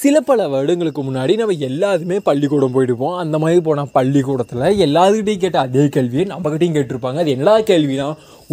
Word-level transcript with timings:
சில 0.00 0.16
பல 0.20 0.48
வருடங்களுக்கு 0.48 1.02
முன்னாடி 1.04 1.34
நம்ம 1.36 1.54
எல்லாருமே 1.68 2.16
பள்ளிக்கூடம் 2.20 2.74
போயிடுவோம். 2.74 3.16
அந்த 3.16 3.36
மாதிரி 3.42 3.60
போனால் 3.60 3.88
பள்ளிக்கூடத்தில் 3.92 4.76
எல்லாருக்கிட்டையும் 4.86 5.42
கேட்ட 5.44 5.58
அதே 5.58 5.84
கேள்வியை 5.88 6.24
நம்மக்கிட்டையும் 6.26 6.76
கேட்டிருப்பாங்க. 6.76 7.18
அது 7.22 7.30
எல்லா 7.30 7.54
கேள்வினா 7.70 8.06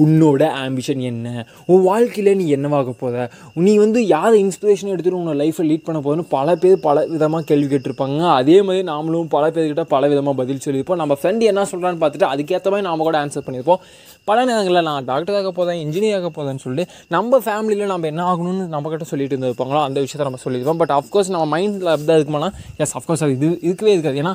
உன்னோட 0.03 0.43
ஆம்பிஷன் 0.63 1.01
என்ன? 1.09 1.27
உன் 1.71 1.83
வாழ்க்கையில் 1.89 2.37
நீ 2.39 2.45
என்னவாக 2.55 2.93
போத 3.01 3.29
நீ 3.65 3.73
வந்து 3.83 3.99
யாரை 4.07 4.37
இன்ஸ்பிரேஷன் 4.45 4.91
எடுத்துகிட்டு 4.93 5.19
உன்னோட 5.19 5.37
லைஃப்பை 5.41 5.65
லீட் 5.69 5.85
பண்ண 5.87 5.99
போதுன்னு 6.05 6.25
பல 6.29 6.55
பேர் 6.63 6.77
பல 6.87 7.05
விதமாக 7.13 7.43
கேள்வி 7.49 7.67
கேட்டிருப்பாங்க. 7.73 8.19
அதே 8.39 8.57
மாதிரி 8.61 8.83
நாமளும் 8.91 9.29
பல 9.35 9.43
பேர்கிட்ட 9.55 9.85
பல 9.93 10.07
விதமாக 10.13 10.35
பதில் 10.41 10.63
சொல்லியிருப்போம். 10.65 11.01
நம்ம 11.03 11.17
ஃப்ரெண்டு 11.21 11.49
என்ன 11.51 11.65
சொல்கிறான்னு 11.71 12.01
பார்த்துட்டு 12.03 12.27
அதுக்கேற்ற 12.33 12.73
மாதிரி 12.73 12.87
நாம் 12.89 13.05
கூட 13.07 13.17
ஆன்சர் 13.23 13.45
பண்ணியிருப்போம். 13.47 13.81
பல 14.29 14.37
நேரங்களில் 14.49 14.87
நான் 14.89 15.07
டாக்டராக 15.11 15.49
போதேன் 15.57 15.79
இன்ஜினியராக 15.85 16.29
போதேன்னு 16.37 16.63
சொல்லிட்டு 16.65 16.93
நம்ம 17.15 17.39
ஃபேமிலியில் 17.45 17.91
நம்ம 17.93 18.07
என்ன 18.11 18.21
ஆகணும்னு 18.31 18.65
நம்மக்கிட்ட 18.75 19.07
சொல்லிட்டு 19.11 19.35
இருந்திருப்பாங்களோ 19.35 19.81
அந்த 19.87 19.99
விஷயத்தை 20.05 20.27
நம்ம 20.29 20.41
சொல்லியிருப்போம். 20.45 20.81
பட் 20.83 20.93
அஃப்கோர்ஸ் 20.99 21.31
நம்ம 21.35 21.45
மைண்டில் 21.55 21.91
அப்படி 21.93 22.07
தான் 22.11 22.19
இருக்குமானா? 22.19 22.49
எஸ் 22.83 22.95
அஃப்கோர்ஸ் 22.99 23.23
அது 23.27 23.35
இது 23.39 23.49
இருக்கவே 23.69 23.93
இருக்காது. 23.95 24.19
ஏன்னா 24.23 24.33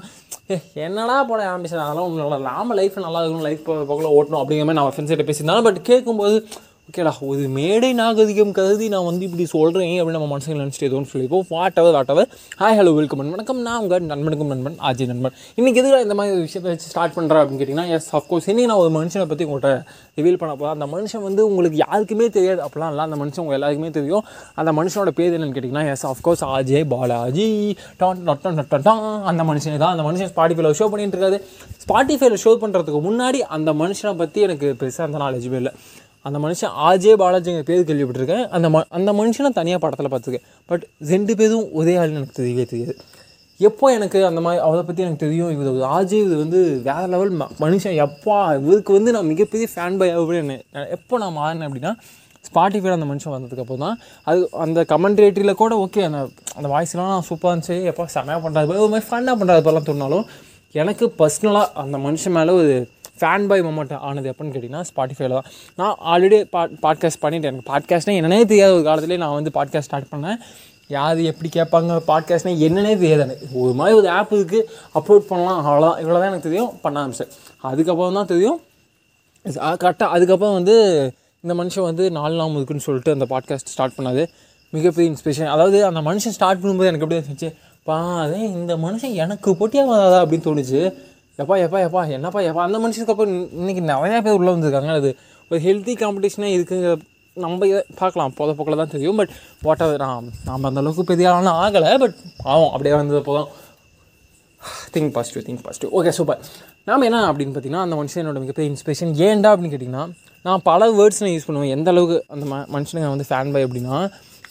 ஏ 0.52 0.56
என்னடா 0.86 1.16
போட 1.30 1.42
ஆம்பிஷன் 1.54 1.82
அதெல்லாம் 1.84 2.06
உங்களோட 2.08 2.38
நாம 2.50 2.74
லைஃப் 2.80 2.96
நல்லா 3.06 3.20
இருக்கணும் 3.22 3.46
லைஃப் 3.48 3.64
போகல 3.90 4.08
ஓட்டணும் 4.18 4.40
அப்படிங்கிற 4.42 4.66
மாதிரி 4.68 4.80
நம்ம 4.80 4.92
ஃப்ரெண்ட்ஸ்கிட்ட 4.94 5.26
பேசி 5.30 5.48
இருந்தாலும் 5.50 5.64
பட் 5.64 5.82
கேட்கும்போது 5.82 6.36
ஓகேடா 6.90 7.10
ஒரு 7.30 7.42
மேடை 7.56 7.88
நாகரிகம் 7.98 8.54
கருதி 8.56 8.86
நான் 8.92 9.06
வந்து 9.08 9.24
இப்படி 9.26 9.44
சொல்கிறேன் 9.52 9.92
அப்படின்னு 9.96 10.16
நம்ம 10.16 10.28
மனசுக்கு 10.30 10.56
நினச்சிட்டு 10.60 10.86
எதுவும் 10.88 11.06
சொல்லிப்போம் 11.10 11.44
whatever 11.80 11.94
whatever 12.14 12.26
hi 12.60 12.76
hello 12.78 12.92
welcome 12.96 13.20
வணக்கம். 13.34 13.60
நான் 13.66 13.78
உங்கள் 13.82 14.08
நண்பனுக்கும் 14.12 14.50
நண்பன் 14.52 14.78
ஆஜி 14.88 15.04
நண்பன். 15.10 15.34
இன்றைக்கி 15.58 15.80
எதுக்காக 15.82 16.06
இந்த 16.06 16.14
மாதிரி 16.20 16.32
விஷயத்த 16.36 16.46
விஷயத்தை 16.46 16.70
வச்சு 16.72 16.88
ஸ்டார்ட் 16.92 17.14
பண்ணுறேன் 17.18 17.42
அப்படின்னு 17.42 17.60
கேட்டிங்கன்னா 17.60 17.92
எஸ் 17.96 18.08
அஃப்கோர்ஸ் 18.18 18.48
இன்றைக்கி 18.52 18.70
நான் 18.72 18.82
ஒரு 18.84 18.90
மனுஷனை 18.96 19.26
பற்றி 19.32 19.46
உங்கள்கிட்ட 19.48 19.70
ரிவீல் 20.18 20.40
பண்ண 20.42 20.52
போகிறேன் 20.54 20.74
அந்த 20.76 20.88
மனுஷன் 20.94 21.24
வந்து 21.28 21.44
உங்களுக்கு 21.50 21.78
யாருக்குமே 21.84 22.28
தெரியாது. 22.38 22.60
அப்படிலாம் 22.66 22.92
இல்லை. 22.94 23.04
அந்த 23.08 23.18
மனுஷன் 23.22 23.42
உங்கள் 23.44 23.58
எல்லாருக்குமே 23.58 23.92
தெரியும். 23.98 24.24
அந்த 24.62 24.72
மனுஷனோட 24.80 25.12
பேர் 25.20 25.36
என்னன்னு 25.38 25.56
கேட்டிங்கன்னா 25.58 25.86
yes 25.94 26.06
of course 26.12 26.44
RJ 26.56 26.82
Balaji. 26.94 27.48
Don 28.02 28.26
don 28.30 28.42
don 28.46 28.60
don 28.74 28.86
don 28.88 29.06
அந்த 29.32 29.44
மனுஷன் 29.52 29.80
தான். 29.84 29.94
அந்த 29.94 30.06
மனுஷன் 30.10 30.32
ஸ்பாட்டிஃபைல 30.34 30.74
ஷோ 30.82 30.88
பண்ணிட்டு 30.94 31.18
இருக்காது 31.18 31.40
ஸ்பாட்டிஃபைல 31.86 32.42
ஷோ 32.46 32.52
பண்ணுறதுக்கு 32.66 33.02
முன்னாடி 33.08 33.40
அந்த 33.58 33.72
மனுஷனை 33.84 34.14
பற்றி 34.24 34.40
எனக்கு 34.48 34.68
பெருசாக 34.82 35.08
அந்த 35.10 35.20
நாலேஜுமே 35.26 35.60
இல்லை. 35.62 35.74
அந்த 36.26 36.38
மனுஷன் 36.44 36.74
ஆஜே 36.88 37.12
பாலாஜிங்க 37.22 37.62
பேர் 37.70 37.88
கேள்விப்பட்டிருக்கேன். 37.88 38.44
அந்த 38.56 38.66
ம 38.74 38.82
அந்த 38.98 39.10
மனுஷனை 39.20 39.50
தனியாக 39.58 39.80
படத்தில் 39.84 40.10
பார்த்துருக்கேன். 40.12 40.46
பட் 40.70 40.84
ரெண்டு 41.12 41.34
பேரும் 41.40 41.66
ஒரே 41.80 41.94
ஆள் 42.00 42.16
எனக்கு 42.18 42.38
தெரியவே 42.40 42.64
தெரியாது. 42.72 42.94
எப்போ 43.60 43.86
எனக்கு 43.96 44.18
அந்த 44.28 44.40
மாதிரி 44.44 44.60
அவரை 44.66 44.82
பற்றி 44.88 45.04
எனக்கு 45.06 45.24
தெரியும்? 45.24 45.50
இவர் 45.54 45.88
ஆஜே 45.96 46.18
இது 46.26 46.36
வந்து 46.42 46.60
வேறு 46.88 47.08
லெவல் 47.14 47.32
ம 47.40 47.48
மனுஷன். 47.64 47.96
எப்பா 48.06 48.36
இவருக்கு 48.60 48.92
வந்து 48.98 49.14
நான் 49.16 49.30
மிகப்பெரிய 49.32 49.68
ஃபேன் 49.72 49.98
பை 50.02 50.08
அப்படின்னு 50.20 50.56
எப்போ 50.96 51.18
நான் 51.22 51.36
மாறினேன் 51.40 51.68
அப்படின்னா 51.68 51.92
ஸ்பாட்டிஃபைல 52.48 52.96
அந்த 52.98 53.06
மனுஷன் 53.10 53.34
வந்ததுக்கப்புறம் 53.36 53.84
தான். 53.86 53.98
அது 54.30 54.40
அந்த 54.64 54.84
கமெண்ட்ரேட்டரியில் 54.92 55.60
கூட 55.62 55.74
ஓகே 55.84 56.04
அந்த 56.08 56.20
அந்த 56.58 56.68
வாய்ஸ்லாம் 56.74 57.12
நான் 57.14 57.26
சூப்பராக 57.30 57.52
இருந்துச்சு. 57.54 57.76
எப்போ 57.90 58.06
செமையாக 58.14 58.40
பண்ணுறாரு 58.44 58.80
ஒரு 58.84 58.92
மாதிரி 58.94 59.08
ஃபன்னாக 59.10 59.36
பண்ணுறாரு 59.40 59.62
போலாம் 59.66 59.88
தோணாலும் 59.88 60.24
எனக்கு 60.74 61.04
பர்சனலாக 61.20 61.68
அந்த 61.82 61.96
மனுஷன் 62.06 62.36
மேலே 62.38 62.54
ஒரு 62.60 62.72
ஃபேன் 63.20 63.46
பாய் 63.50 63.62
மொமெண்ட் 63.68 63.94
ஆனது 64.08 64.30
எப்போன்னு 64.32 64.52
கேட்டிங்கன்னா 64.54 64.82
ஸ்பாட்டிஃபைல 64.90 65.36
தான். 65.38 65.48
நான் 65.80 65.96
ஆல்ரெடி 66.12 66.38
பா 66.54 66.62
பாட்காஸ்ட் 66.86 67.22
பண்ணிட்டேன். 67.24 67.50
எனக்கு 67.52 67.70
பாட்காஸ்ட்னா 67.72 68.16
என்னன்னே 68.20 68.44
தெரியாத 68.52 68.74
ஒரு 68.78 68.84
காலத்துலேயே 68.88 69.20
நான் 69.24 69.36
வந்து 69.38 69.52
பாட்காஸ்ட் 69.58 69.88
ஸ்டார்ட் 69.90 70.10
பண்ணேன். 70.14 70.38
யார் 70.96 71.18
எப்படி 71.30 71.48
கேட்பாங்க 71.56 71.96
பாட்காஸ்ட்னா 72.10 72.52
என்னன்னே 72.66 72.94
தெரியாது 73.02 73.22
எனக்கு. 73.26 73.46
ஒரு 73.62 73.72
மாதிரி 73.80 73.96
ஒரு 74.00 74.08
ஆப் 74.18 74.32
இருக்குது 74.38 74.66
அப்லோட் 74.98 75.28
பண்ணலாம். 75.30 75.60
அவ்வளோதான் 75.66 75.98
இவ்வளோ 76.02 76.18
தான் 76.20 76.30
எனக்கு 76.30 76.48
தெரியும். 76.48 76.70
பண்ண 76.84 76.96
ஆரம்பிச்சேன். 77.02 77.32
அதுக்கப்புறம் 77.70 78.18
தான் 78.20 78.30
தெரியும். 78.32 78.58
கரெக்டாக 79.84 80.08
அதுக்கப்புறம் 80.14 80.56
வந்து 80.58 80.76
இந்த 81.44 81.54
மனுஷன் 81.60 81.86
வந்து 81.90 82.04
நாலு 82.16 82.34
நாள் 82.38 82.56
இருக்குன்னு 82.58 82.86
சொல்லிட்டு 82.86 83.12
அந்த 83.16 83.26
பாட்காஸ்ட் 83.30 83.70
ஸ்டார்ட் 83.74 83.94
பண்ணாது 83.98 84.22
மிகப்பெரிய 84.72 85.10
இன்ஸ்பிரேஷன் 85.12 85.52
அதாவது 85.52 85.78
அந்த 85.90 86.00
மனுஷன் 86.08 86.34
ஸ்டார்ட் 86.36 86.60
பண்ணும்போது 86.62 86.90
எனக்கு 86.90 87.06
எப்படி 87.06 87.20
இருந்துச்சு? 87.20 87.48
பா 87.88 87.96
அதே 88.24 88.40
இந்த 88.58 88.74
மனுஷன் 88.84 89.14
எனக்கு 89.24 89.50
போட்டியாக 89.60 89.88
வராதா 89.92 90.18
அப்படின்னு 90.22 90.46
தோணுச்சு. 90.48 90.80
எப்பா 91.40 91.56
எப்பா 91.66 91.78
எப்பா 91.86 92.00
என்னப்பா 92.16 92.40
எப்பா 92.48 92.62
அந்த 92.68 92.78
மனுஷனுக்கு 92.84 93.12
அப்புறம் 93.14 93.34
இன்றைக்கி 93.60 93.82
நிறையா 93.92 94.20
பேர் 94.26 94.38
உள்ளே 94.38 94.52
வந்திருக்காங்க. 94.54 94.92
அது 95.00 95.10
ஒரு 95.50 95.60
ஹெல்த்தி 95.66 95.92
காம்படிஷனாக 96.02 96.56
இருக்குங்க. 96.56 96.88
நம்ம 97.44 97.66
இதை 97.70 97.80
பார்க்கலாம். 98.00 98.32
போத 98.38 98.52
போக்கில் 98.58 98.80
தான் 98.80 98.92
தெரியும். 98.94 99.18
பட் 99.20 99.32
வாட் 99.66 99.82
எவர் 99.86 100.02
நான் 100.04 100.30
நாம் 100.48 100.66
அந்தளவுக்கு 100.68 101.04
பெரிய 101.10 101.28
ஆளான 101.32 101.52
ஆகலை. 101.64 101.90
பட் 102.04 102.16
ஆகும் 102.52 102.72
அப்படியே 102.74 102.94
வந்தது 102.96 103.20
போதும். 103.28 103.50
Think 104.94 105.12
positive 105.16 105.44
think 105.48 105.62
positive 105.66 105.92
okay 105.98 106.12
super 106.16 106.40
நாம் 106.88 107.06
என்ன 107.08 107.18
அப்படின்னு 107.32 107.54
பார்த்தீங்கன்னா 107.54 107.84
அந்த 107.86 107.96
மனுஷன் 108.00 108.20
என்னோட 108.22 108.40
மிகப்பெரிய 108.44 108.70
இன்ஸ்பிரேஷன் 108.72 109.12
ஏன்டா 109.26 109.50
அப்படின்னு 109.52 109.72
கேட்டிங்கன்னா 109.74 110.04
நான் 110.46 110.64
பல 110.70 110.88
வேர்ட்ஸ் 110.98 111.22
நான் 111.24 111.34
யூஸ் 111.34 111.46
பண்ணுவேன். 111.46 111.72
எந்த 111.76 111.88
அளவுக்கு 111.94 112.18
அந்த 112.34 112.44
ம 112.52 112.58
மனுஷனுங்க 112.74 113.08
வந்து 113.14 113.26
ஃபேன் 113.30 113.52
பை 113.54 113.62
அப்படின்னா 113.66 113.96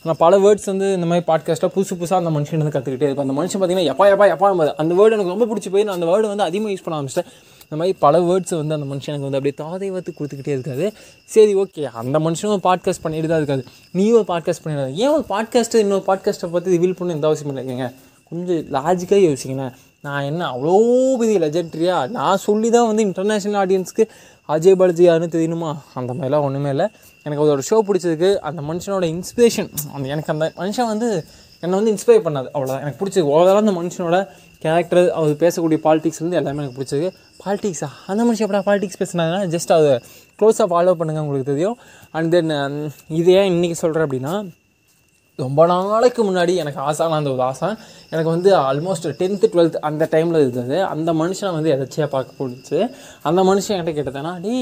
நான் 0.06 0.18
பல 0.18 0.38
வேர்ட்ஸ் 0.40 0.66
வந்து 0.66 0.94
இந்த 0.94 1.06
மாதிரி 1.06 1.26
பாட்காஸ்ட்டாக 1.30 1.72
புதுசு 1.76 1.94
புதுசாக 2.00 2.20
அந்த 2.24 2.30
மனுஷன் 2.30 2.62
வந்து 2.62 2.76
கற்றுக்கிட்டே 2.76 3.08
இருப்பேன். 3.08 3.30
அந்த 3.30 3.36
மனுஷன் 3.40 3.60
பார்த்தீங்கன்னா 3.60 3.90
எப்பா 3.92 4.06
எப்பா 4.14 4.28
எப்பா 4.34 4.74
அந்த 4.78 4.96
வேர்டு 4.96 5.12
எனக்கு 5.12 5.34
ரொம்ப 5.36 5.46
பிடிச்சி 5.46 5.70
போய் 5.72 5.84
நான் 5.84 5.94
அந்த 5.94 6.06
வேர்டு 6.06 6.28
வந்து 6.28 6.44
அதிகமாக 6.44 6.74
யூஸ் 6.74 6.84
பண்ண 6.84 7.00
ஆரம்பிச்சிட்டேன். 7.00 7.30
இந்த 7.64 7.76
மாதிரி 7.76 7.98
பல 8.00 8.20
வேர்ட்ஸ் 8.20 8.56
வந்து 8.56 8.74
அந்த 8.74 8.86
மனுஷனுக்கு 8.86 9.28
வந்து 9.30 9.40
அப்படியே 9.40 9.56
தாதைவத்து 9.64 10.12
கொடுத்துக்கிட்டே 10.20 10.48
இருக்காது 10.48 10.94
சரி 11.26 11.56
ஓகே 11.56 11.84
அந்த 11.94 12.20
மனுஷனும் 12.20 12.64
பாட்காஸ்ட் 12.64 13.04
பண்ணிட்டு 13.04 13.28
தான் 13.28 13.38
இருக்காது 13.38 13.66
நீயும் 13.92 14.18
ஒரு 14.18 14.28
பாட்காஸ்ட் 14.34 14.64
பண்ணிடாது 14.66 14.94
ஏன் 14.94 15.10
ஒரு 15.10 15.26
பாட்காஸ்ட்டு 15.30 15.76
இன்னொரு 15.76 16.04
பாட்காஸ்ட்டை 16.08 16.52
பற்றி 16.52 16.78
ரிவீல் 16.78 16.98
பண்ண 17.00 17.14
எந்த 17.14 17.28
அவசியம் 17.28 17.54
இல்லைங்க 17.56 17.90
கொஞ்சம் 18.32 18.64
லாஜிக்காக 18.78 19.22
யோசிங்களேன் 19.30 19.89
நான் 20.06 20.26
என்ன 20.30 20.42
அவ்வளோ 20.54 20.74
பெரிய 21.22 21.38
லெஜெண்ட்ரியா 21.46 21.96
நான் 22.18 22.44
சொல்லி 22.48 22.70
தான் 22.76 22.88
வந்து 22.90 23.04
இன்டர்நேஷ்னல் 23.08 23.58
ஆடியன்ஸ்க்கு 23.62 24.04
அஜய் 24.54 24.78
பாலாஜி 24.80 25.04
யாருன்னு 25.08 25.34
தெரியணுமா? 25.36 25.72
அந்த 26.00 26.12
மாதிரிலாம் 26.18 26.46
ஒன்றுமே 26.48 26.70
இல்லை. 26.76 26.86
எனக்கு 27.26 27.44
அதோட 27.46 27.64
ஷோ 27.70 27.78
பிடிச்சதுக்கு 27.88 28.30
அந்த 28.50 28.62
மனுஷனோட 28.70 29.06
இன்ஸ்பிரேஷன் 29.16 29.70
அந்த 29.96 30.06
எனக்கு 30.14 30.32
அந்த 30.34 30.46
மனுஷன் 30.62 30.90
வந்து 30.94 31.10
என்னை 31.64 31.76
வந்து 31.80 31.92
இன்ஸ்பயர் 31.94 32.24
பண்ணாது 32.28 32.50
அவ்வளோதான் 32.56 32.84
எனக்கு 32.84 33.00
பிடிச்சது 33.02 33.32
ஓவரால் 33.34 33.62
அந்த 33.64 33.74
மனுஷனோட 33.80 34.18
கேரக்டர் 34.64 35.10
அவர் 35.18 35.34
பேசக்கூடிய 35.44 35.80
பாலிடிக்ஸ் 35.86 36.22
வந்து 36.24 36.38
எல்லாமே 36.40 36.62
எனக்கு 36.64 36.78
பிடிச்சது. 36.80 37.08
பாலிடிக்ஸா 37.44 37.90
அந்த 38.12 38.22
மனுஷன் 38.28 38.46
எப்படா 38.48 38.64
பாலிடிக்ஸ் 38.70 39.00
பேசுனாங்கன்னா 39.02 39.42
ஜஸ்ட் 39.56 39.74
அதை 39.78 39.92
க்ளோஸாக 40.40 40.68
ஃபாலோ 40.72 40.94
பண்ணுங்கள் 41.00 41.24
உங்களுக்கு 41.26 41.52
தெரியும். 41.52 41.78
அண்ட் 42.18 42.32
தென் 42.36 42.52
இது 43.20 43.32
ஏன் 43.40 43.52
இன்றைக்கி 43.54 43.78
சொல்கிறேன் 43.84 44.08
அப்படின்னா 44.08 44.34
ரொம்ப 45.46 45.66
நாளைக்கு 45.72 46.22
முன்னாடி 46.30 46.54
எனக்கு 46.64 46.80
ஆசான 46.90 47.18
அந்த 47.20 47.32
ஒரு 47.36 47.44
ஆசை 47.50 47.70
எனக்கு 48.12 48.30
வந்து 48.36 48.52
ஆல்மோஸ்ட் 48.68 49.08
டென்த்து 49.22 49.50
டுவெல்த் 49.54 49.78
அந்த 49.90 50.04
டைமில் 50.14 50.44
இருந்தது. 50.44 50.78
அந்த 50.94 51.10
மனுஷனை 51.22 51.52
வந்து 51.58 51.74
எதாச்சியாக 51.76 52.10
பார்க்க 52.16 52.40
போணுச்சு. 52.40 52.80
அந்த 53.30 53.44
மனுஷன் 53.50 53.76
என்கிட்ட 53.78 53.96
கேட்டதுன்னா 54.00 54.34
டே 54.46 54.56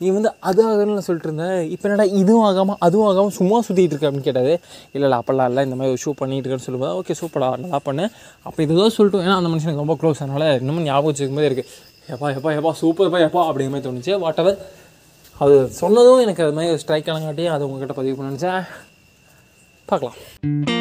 நீ 0.00 0.08
வந்து 0.16 0.30
அது 0.48 0.60
ஆகணும்னு 0.70 1.04
சொல்லிட்டு 1.06 1.28
இருந்த. 1.28 1.46
இப்போ 1.74 1.84
என்னடா 1.88 2.04
இதுவும் 2.20 2.44
ஆகாமல் 2.48 2.76
அதுவும் 2.86 3.08
ஆகாமல் 3.10 3.34
சும்மா 3.38 3.56
சுற்றிட்டு 3.66 3.94
இருக்க? 3.94 4.08
அப்படின்னு 4.08 4.28
கேட்டாது. 4.28 4.52
இல்லை 4.94 5.06
இல்லை 5.06 5.18
அப்போல்லாம் 5.20 5.48
இல்லை. 5.50 5.62
இந்த 5.68 5.76
மாதிரி 5.78 5.92
ஒரு 5.94 6.00
ஷூ 6.04 6.12
பண்ணிட்டு 6.20 6.46
இருக்கேன்னு 6.46 6.66
சொல்லும்போது 6.66 6.92
ஓகே 6.98 7.16
சூப்பரா 7.20 7.48
நல்லா 7.62 7.80
பண்ணு. 7.88 8.04
அப்போ 8.48 8.58
இதுதான் 8.66 8.94
சொல்லிட்டு 8.96 9.24
ஏன்னா 9.26 9.38
அந்த 9.40 9.50
மனுஷனுக்கு 9.52 9.84
ரொம்ப 9.84 9.96
க்ளோஸ் 10.02 10.22
அதனால் 10.24 10.48
இன்னமும் 10.60 10.86
ஞாபகம் 10.90 11.10
வச்சுக்கும்போது 11.10 11.48
இருக்குது 11.50 11.70
எப்பா 12.14 12.28
எப்பா 12.36 12.52
எப்பா 12.58 12.72
சூப்பர்ப்பா 12.82 13.20
எப்பா 13.28 13.42
அப்படிங்கிற 13.48 13.72
மாதிரி 13.74 13.86
தோணுச்சு. 13.88 14.12
வாட் 14.24 14.42
எவர் 14.44 14.60
அது 15.44 15.56
சொன்னதும் 15.80 16.22
எனக்கு 16.26 16.44
அது 16.44 16.54
மாதிரி 16.58 16.78
ஸ்ட்ரைக் 16.82 17.10
ஆனங்காட்டியும் 17.14 17.54
அது 17.56 17.66
உங்ககிட்ட 17.66 17.96
பதிவு 17.98 18.14
பண்ண 18.16 18.30
நினச்சேன். 18.32 18.62
பார்க்கலாம். 19.92 20.77